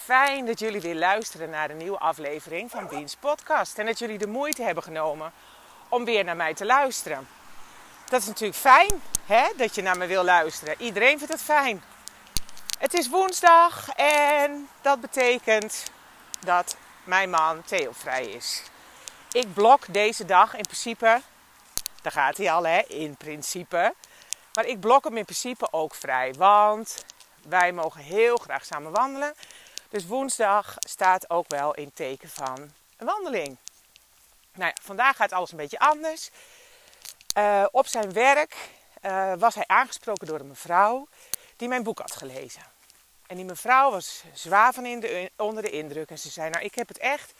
[0.00, 3.78] Fijn dat jullie weer luisteren naar een nieuwe aflevering van Beans Podcast.
[3.78, 5.32] En dat jullie de moeite hebben genomen
[5.88, 7.28] om weer naar mij te luisteren.
[8.08, 10.74] Dat is natuurlijk fijn hè, dat je naar me wil luisteren.
[10.78, 11.82] Iedereen vindt het fijn.
[12.78, 15.84] Het is woensdag en dat betekent
[16.40, 18.62] dat mijn man Theo vrij is.
[19.32, 21.20] Ik blok deze dag in principe,
[22.02, 23.94] daar gaat hij al hè, in principe.
[24.54, 27.04] Maar ik blok hem in principe ook vrij, want
[27.48, 29.34] wij mogen heel graag samen wandelen.
[29.92, 33.56] Dus woensdag staat ook wel in teken van een wandeling.
[34.54, 36.30] Nou ja, vandaag gaat alles een beetje anders.
[37.38, 38.56] Uh, op zijn werk
[39.02, 41.08] uh, was hij aangesproken door een mevrouw
[41.56, 42.62] die mijn boek had gelezen.
[43.26, 46.10] En die mevrouw was zwaar van in de, onder de indruk.
[46.10, 47.32] En ze zei, nou ik heb het echt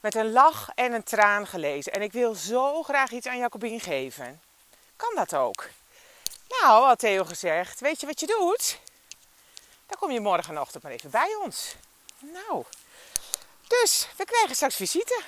[0.00, 1.92] met een lach en een traan gelezen.
[1.92, 4.40] En ik wil zo graag iets aan Jacobien geven.
[4.96, 5.68] Kan dat ook?
[6.48, 8.78] Nou, had Theo gezegd, weet je wat je doet?
[9.88, 11.76] Dan kom je morgenochtend maar even bij ons.
[12.18, 12.64] Nou,
[13.66, 15.22] dus we krijgen straks visite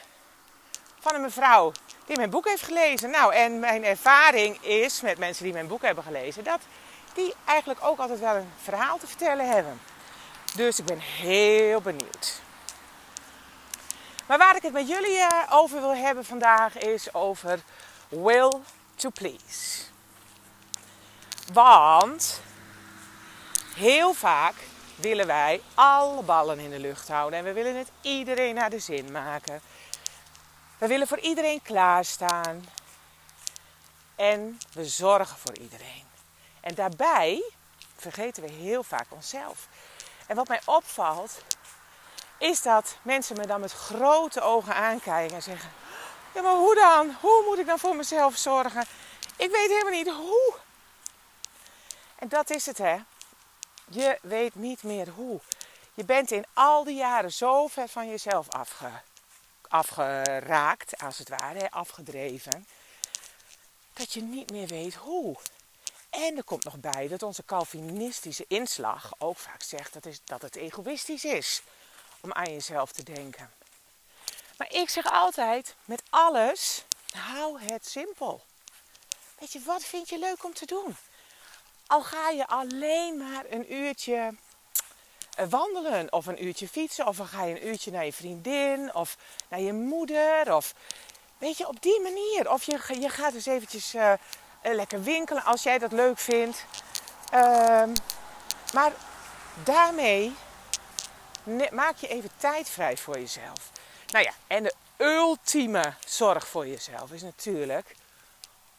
[0.98, 1.72] van een mevrouw
[2.06, 3.10] die mijn boek heeft gelezen.
[3.10, 6.60] Nou, en mijn ervaring is met mensen die mijn boek hebben gelezen, dat
[7.14, 9.80] die eigenlijk ook altijd wel een verhaal te vertellen hebben.
[10.54, 12.40] Dus ik ben heel benieuwd.
[14.26, 17.60] Maar waar ik het met jullie eh, over wil hebben vandaag is over
[18.08, 18.52] will
[18.94, 19.82] to please.
[21.52, 22.40] Want
[23.80, 24.54] heel vaak
[24.94, 28.78] willen wij alle ballen in de lucht houden en we willen het iedereen naar de
[28.78, 29.60] zin maken.
[30.78, 32.64] We willen voor iedereen klaarstaan
[34.16, 36.04] en we zorgen voor iedereen.
[36.60, 37.52] En daarbij
[37.96, 39.68] vergeten we heel vaak onszelf.
[40.26, 41.42] En wat mij opvalt,
[42.38, 45.70] is dat mensen me dan met grote ogen aankijken en zeggen:
[46.34, 47.16] Ja, maar hoe dan?
[47.20, 48.84] Hoe moet ik dan voor mezelf zorgen?
[49.36, 50.54] Ik weet helemaal niet hoe.
[52.16, 52.96] En dat is het, hè?
[53.92, 55.40] Je weet niet meer hoe.
[55.94, 58.90] Je bent in al die jaren zo ver van jezelf afge,
[59.68, 62.66] afgeraakt, als het ware, afgedreven,
[63.92, 65.36] dat je niet meer weet hoe.
[66.10, 70.42] En er komt nog bij dat onze Calvinistische inslag ook vaak zegt dat, is, dat
[70.42, 71.62] het egoïstisch is
[72.20, 73.50] om aan jezelf te denken.
[74.56, 78.44] Maar ik zeg altijd, met alles, hou het simpel.
[79.38, 80.96] Weet je, wat vind je leuk om te doen?
[81.90, 84.34] Al ga je alleen maar een uurtje
[85.34, 88.94] eh, wandelen of een uurtje fietsen of dan ga je een uurtje naar je vriendin
[88.94, 89.16] of
[89.48, 90.74] naar je moeder of
[91.38, 92.50] weet je op die manier.
[92.50, 94.12] Of je, je gaat dus eventjes uh,
[94.62, 96.64] lekker winkelen als jij dat leuk vindt.
[97.34, 97.84] Uh,
[98.72, 98.92] maar
[99.64, 100.34] daarmee
[101.70, 103.70] maak je even tijd vrij voor jezelf.
[104.06, 107.96] Nou ja en de ultieme zorg voor jezelf is natuurlijk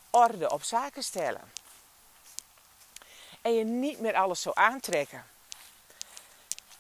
[0.09, 1.59] orde op zaken stellen
[3.41, 5.25] en je niet meer alles zo aantrekken.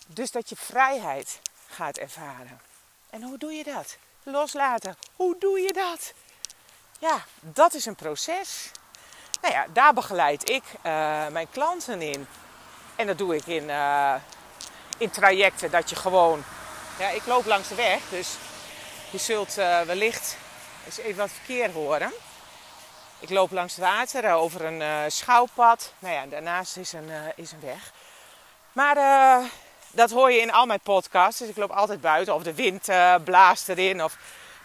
[0.07, 2.61] Dus dat je vrijheid gaat ervaren.
[3.09, 3.97] En hoe doe je dat?
[4.23, 4.97] Loslaten.
[5.15, 6.13] Hoe doe je dat?
[6.99, 8.71] Ja, dat is een proces.
[9.41, 10.83] Nou ja, daar begeleid ik uh,
[11.27, 12.27] mijn klanten in.
[12.95, 14.15] En dat doe ik in, uh,
[14.97, 16.43] in trajecten dat je gewoon...
[16.99, 18.35] Ja, ik loop langs de weg, dus
[19.11, 20.37] je zult uh, wellicht
[20.85, 22.11] eens even wat verkeer horen.
[23.21, 25.93] Ik loop langs het water eh, over een uh, schouwpad.
[25.99, 27.91] Nou ja, daarnaast is een, uh, is een weg.
[28.71, 28.95] Maar
[29.91, 31.39] dat hoor je in al mijn podcasts.
[31.39, 32.33] Dus ik loop altijd buiten.
[32.33, 32.89] Of de wind
[33.23, 34.03] blaast erin.
[34.03, 34.17] Of...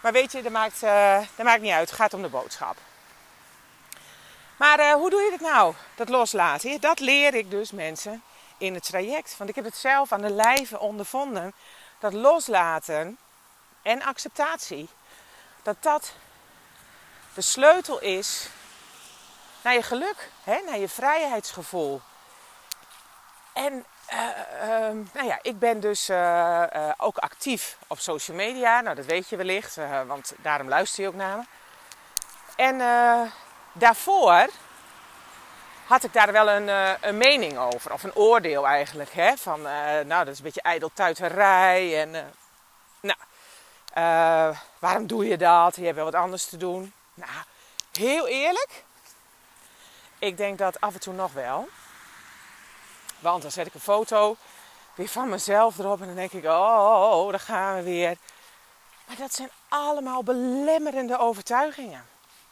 [0.02, 0.80] Maar weet je, dat maakt,
[1.36, 1.90] dat maakt niet uit.
[1.90, 2.76] Het gaat om de boodschap.
[4.56, 5.74] Maar hoe doe je dat nou?
[5.94, 6.80] Dat loslaten.
[6.80, 8.22] Dat leer ik dus mensen
[8.58, 9.34] in het traject.
[9.38, 11.54] Want ik heb het zelf aan de lijve ondervonden.
[11.98, 13.18] Dat loslaten
[13.82, 14.88] en acceptatie.
[15.62, 16.12] Dat dat
[17.36, 18.48] de sleutel is
[19.66, 22.00] naar je geluk, hè, naar je vrijheidsgevoel.
[23.52, 24.28] En uh,
[24.62, 24.68] uh,
[25.12, 26.64] nou ja, ik ben dus uh,
[26.96, 28.80] ook actief op social media.
[28.80, 29.76] Nou, dat weet je wellicht,
[30.06, 31.44] want daarom luister je ook naar me.
[32.56, 32.78] En
[33.72, 34.46] daarvoor
[35.86, 36.68] had ik daar wel een,
[37.00, 39.12] een, mening over, of een oordeel eigenlijk.
[39.12, 39.36] Hè?
[39.36, 42.00] Van, nou, dat is een beetje ijdeltuiterij.
[42.02, 42.34] En,
[43.00, 43.18] nou,
[44.78, 45.76] waarom doe je dat?
[45.76, 46.92] Je hebt wel wat anders te doen.
[47.14, 47.30] Nou,
[47.92, 48.84] heel eerlijk.
[50.18, 51.68] Ik denk dat af en toe nog wel.
[53.18, 54.36] Want dan zet ik een foto
[54.94, 56.00] weer van mezelf erop.
[56.00, 58.16] En dan denk ik, oh, daar gaan we weer.
[59.06, 62.06] Maar dat zijn allemaal belemmerende overtuigingen.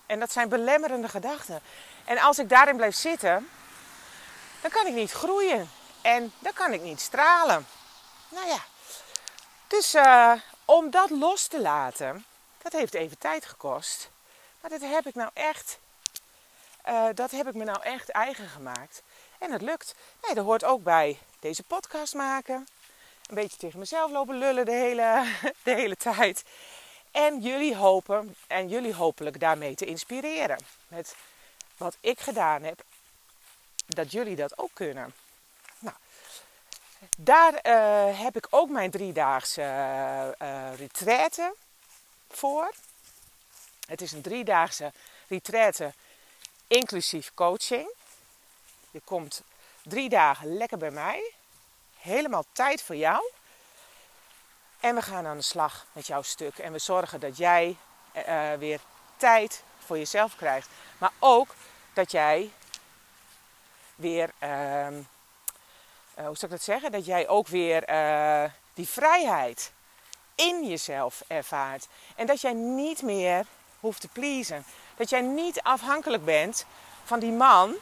[0.06, 1.60] En dat zijn belemmerende gedachten.
[2.04, 3.48] En als ik daarin blijf zitten,
[4.60, 5.70] dan kan ik niet groeien.
[6.00, 7.66] En dan kan ik niet stralen.
[8.28, 8.58] Nou ja.
[9.66, 10.32] Dus uh,
[10.64, 12.24] om dat los te laten,
[12.62, 14.10] dat heeft even tijd gekost.
[14.60, 15.78] Maar dat heb ik nou echt,
[16.88, 19.02] uh, dat heb ik me nou echt eigen gemaakt.
[19.38, 19.94] En het lukt.
[20.22, 22.66] Nee, dat hoort ook bij deze podcast maken.
[23.26, 25.26] Een beetje tegen mezelf lopen lullen de hele,
[25.64, 26.44] de hele tijd.
[27.10, 30.58] En jullie hopen en jullie hopelijk daarmee te inspireren.
[30.88, 31.16] Met
[31.76, 32.82] wat ik gedaan heb,
[33.86, 35.14] dat jullie dat ook kunnen.
[35.78, 35.96] Nou,
[37.16, 39.62] daar uh, heb ik ook mijn driedaagse
[40.42, 41.54] uh, retraite
[42.28, 42.72] voor.
[43.86, 44.92] Het is een driedaagse
[45.28, 45.92] retraite
[46.66, 47.92] inclusief coaching.
[48.90, 49.42] Je komt
[49.82, 51.32] drie dagen lekker bij mij.
[51.96, 53.30] Helemaal tijd voor jou.
[54.80, 56.58] En we gaan aan de slag met jouw stuk.
[56.58, 57.76] En we zorgen dat jij
[58.28, 58.80] uh, weer
[59.16, 60.68] tijd voor jezelf krijgt.
[60.98, 61.54] Maar ook
[61.92, 62.50] dat jij
[63.94, 64.96] weer, uh, uh,
[66.14, 66.92] hoe zou ik dat zeggen?
[66.92, 69.72] Dat jij ook weer eh, die vrijheid
[70.34, 71.88] in jezelf ervaart.
[72.16, 73.46] En dat jij niet meer
[73.80, 74.64] hoeft te pleasen.
[74.96, 76.66] Dat jij niet afhankelijk bent
[77.04, 77.74] van die man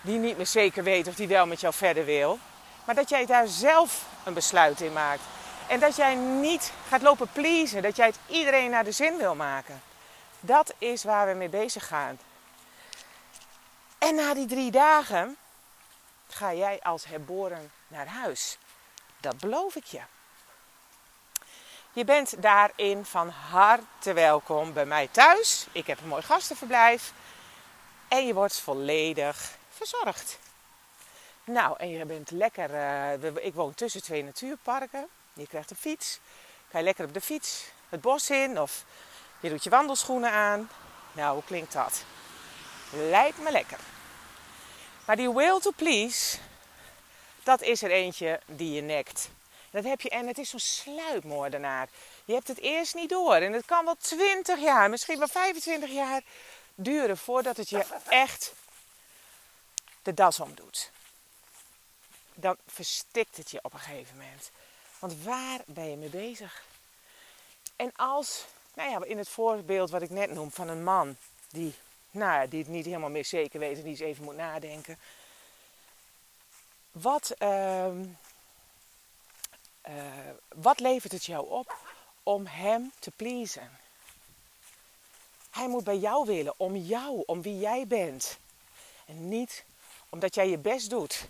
[0.00, 2.38] die niet meer zeker weet of die wel met jou verder wil.
[2.84, 5.22] Maar dat jij daar zelf een besluit in maakt.
[5.66, 7.82] En dat jij niet gaat lopen pleasen.
[7.82, 9.82] Dat jij het iedereen naar de zin wil maken.
[10.40, 12.18] Dat is waar we mee bezig gaan.
[13.98, 15.36] En na die drie dagen
[16.28, 18.58] ga jij als herboren naar huis.
[19.20, 20.00] Dat beloof ik je.
[21.94, 25.66] Je bent daarin van harte welkom bij mij thuis.
[25.72, 27.12] Ik heb een mooi gastenverblijf.
[28.08, 30.38] En je wordt volledig verzorgd.
[31.44, 32.70] Nou, en je bent lekker.
[32.70, 35.08] Uh, ik woon tussen twee natuurparken.
[35.32, 36.20] Je krijgt een fiets.
[36.70, 38.84] Ga je lekker op de fiets het bos in of
[39.40, 40.70] je doet je wandelschoenen aan.
[41.12, 42.04] Nou, hoe klinkt dat?
[42.90, 43.78] Lijkt me lekker.
[45.04, 46.38] Maar die will to please,
[47.42, 49.30] dat is er eentje die je nekt.
[49.74, 51.88] Dat heb je, en het is zo'n sluipmoordenaar.
[52.24, 53.34] Je hebt het eerst niet door.
[53.34, 56.22] En het kan wel 20 jaar, misschien wel 25 jaar
[56.74, 58.52] duren voordat het je echt
[60.02, 60.90] de das omdoet.
[62.34, 64.50] Dan verstikt het je op een gegeven moment.
[64.98, 66.64] Want waar ben je mee bezig?
[67.76, 68.44] En als,
[68.74, 71.16] nou ja, in het voorbeeld wat ik net noem van een man
[71.48, 71.74] die,
[72.10, 74.98] nou, die het niet helemaal meer zeker weet en die eens even moet nadenken.
[76.92, 77.86] Wat, uh,
[79.88, 79.94] uh,
[80.54, 81.76] wat levert het jou op
[82.22, 83.78] om hem te pleasen?
[85.50, 88.38] Hij moet bij jou willen, om jou, om wie jij bent.
[89.06, 89.64] En niet
[90.08, 91.28] omdat jij je best doet.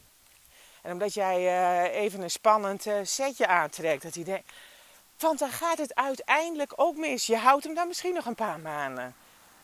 [0.82, 4.02] En omdat jij uh, even een spannend uh, setje aantrekt.
[4.02, 4.44] Dat hij
[5.18, 7.26] want dan gaat het uiteindelijk ook mis.
[7.26, 9.14] Je houdt hem dan misschien nog een paar maanden.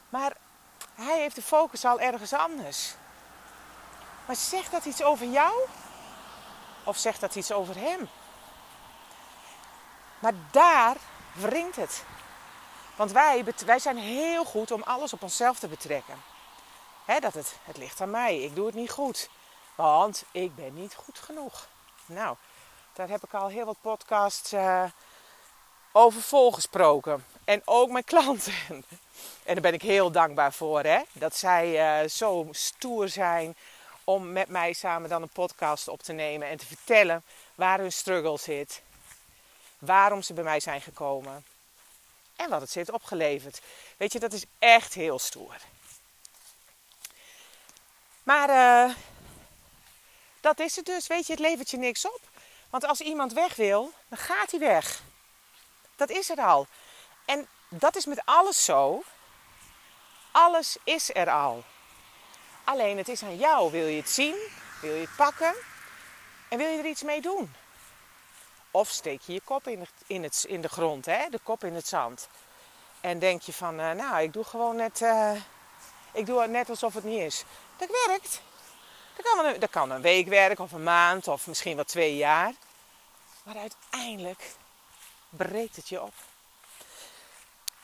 [0.08, 0.36] Maar
[0.94, 2.94] hij heeft de focus al ergens anders.
[4.26, 5.66] Maar zegt dat iets over jou?
[6.84, 8.08] Of zegt dat iets over hem?
[10.20, 10.96] Maar daar
[11.32, 12.04] wringt het.
[12.96, 16.22] Want wij, wij zijn heel goed om alles op onszelf te betrekken.
[17.20, 19.28] dat het, het ligt aan mij, ik doe het niet goed.
[19.74, 21.68] Want ik ben niet goed genoeg.
[22.06, 22.36] Nou,
[22.92, 24.84] daar heb ik al heel wat podcasts uh,
[25.92, 27.24] over volgesproken.
[27.44, 28.54] En ook mijn klanten.
[29.44, 30.82] En daar ben ik heel dankbaar voor.
[30.82, 31.00] Hè?
[31.12, 33.56] Dat zij uh, zo stoer zijn
[34.04, 36.48] om met mij samen dan een podcast op te nemen.
[36.48, 37.24] En te vertellen
[37.54, 38.82] waar hun struggle zit.
[39.80, 41.44] Waarom ze bij mij zijn gekomen.
[42.36, 43.60] En wat het ze heeft opgeleverd.
[43.96, 45.56] Weet je, dat is echt heel stoer.
[48.22, 48.94] Maar uh,
[50.40, 51.06] dat is het dus.
[51.06, 52.20] Weet je, het levert je niks op.
[52.70, 55.02] Want als iemand weg wil, dan gaat hij weg.
[55.96, 56.66] Dat is er al.
[57.24, 59.02] En dat is met alles zo.
[60.30, 61.64] Alles is er al.
[62.64, 63.70] Alleen het is aan jou.
[63.70, 64.36] Wil je het zien?
[64.80, 65.54] Wil je het pakken?
[66.48, 67.54] En wil je er iets mee doen?
[68.70, 71.28] Of steek je je kop in in het, in de grond, hè?
[71.30, 72.28] de kop in het zand.
[73.00, 75.32] En denk je van, uh, nou, ik doe gewoon net, uh,
[76.12, 77.44] ik doe het net alsof het niet is.
[77.76, 78.42] Dat werkt.
[79.16, 82.16] Dat kan, een, dat kan een week werken of een maand of misschien wel twee
[82.16, 82.52] jaar.
[83.42, 84.54] Maar uiteindelijk
[85.28, 86.14] breekt het je op.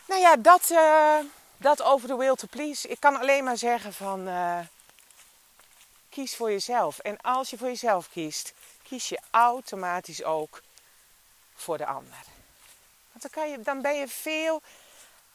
[0.06, 1.18] Nou ja, dat, uh,
[1.56, 2.88] dat over de will to please.
[2.88, 4.28] Ik kan alleen maar zeggen van
[6.08, 6.98] kies voor jezelf.
[6.98, 10.60] En als je voor jezelf kiest, kies je automatisch ook
[11.56, 12.24] voor de ander.
[13.12, 14.62] Want dan, kan je, dan ben je veel,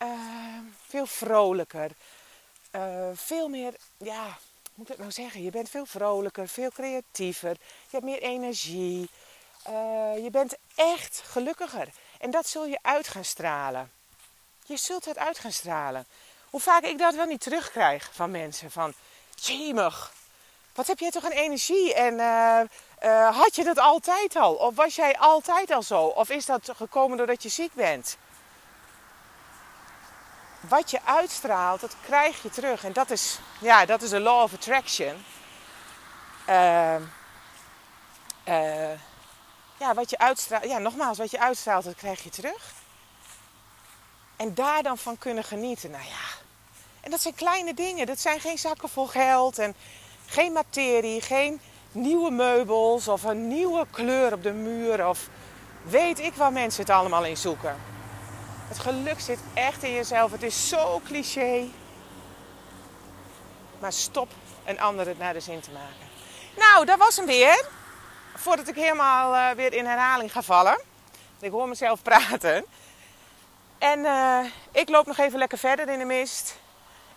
[0.01, 1.91] uh, veel vrolijker.
[3.13, 4.37] veel meer, ja,
[4.73, 5.43] moet ik het nou zeggen?
[5.43, 7.49] Je bent veel vrolijker, veel creatiever.
[7.59, 9.09] Je hebt meer energie.
[9.69, 11.87] Uh, je bent echt gelukkiger.
[12.19, 13.91] En dat zul je uit gaan stralen.
[14.65, 16.05] Je zult het uit gaan stralen.
[16.49, 18.71] Hoe vaak ik dat wel niet terugkrijg van mensen.
[18.71, 18.93] Van,
[19.35, 20.13] jemig,
[20.73, 21.93] wat heb jij toch een energie?
[21.93, 22.59] En uh,
[23.03, 24.53] uh, had je dat altijd al?
[24.53, 26.03] Of was jij altijd al zo?
[26.03, 28.17] Of is dat gekomen doordat je ziek bent?
[30.59, 32.83] Wat je uitstraalt, dat krijg je terug.
[32.83, 35.25] En dat is, ja, dat is de law of attraction.
[36.49, 36.95] Uh,
[39.77, 42.73] ja, wat je uitstraalt, ja, nogmaals, wat je uitstraalt, dat krijg je terug.
[44.35, 45.91] En daar dan van kunnen genieten.
[45.91, 46.39] Nou ja,
[47.01, 48.05] en dat zijn kleine dingen.
[48.05, 49.75] Dat zijn geen zakken vol geld en
[50.31, 51.61] geen materie, geen
[51.91, 55.29] nieuwe meubels of een nieuwe kleur op de muur of
[55.83, 57.75] weet ik waar mensen het allemaal in zoeken.
[58.67, 60.31] Het geluk zit echt in jezelf.
[60.31, 61.67] Het is zo cliché.
[63.79, 64.29] Maar stop
[64.65, 66.09] een ander het naar de zin te maken.
[66.57, 67.65] Nou, dat was hem weer.
[68.35, 70.81] Voordat ik helemaal uh, weer in herhaling ga vallen.
[71.39, 72.65] Ik hoor mezelf praten.
[73.77, 74.39] En uh,
[74.71, 76.55] ik loop nog even lekker verder in de mist.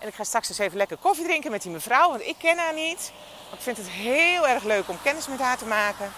[0.04, 2.58] En ik ga straks eens even lekker koffie drinken met die mevrouw, want ik ken
[2.58, 3.12] haar niet.
[3.44, 6.12] Maar ik vind het heel erg leuk om kennis met haar te maken.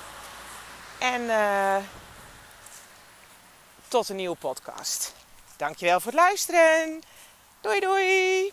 [0.99, 1.77] En uh,
[3.89, 5.15] tot een nieuwe podcast.
[5.57, 7.03] Dankjewel voor het luisteren.
[7.61, 8.53] Doei doei!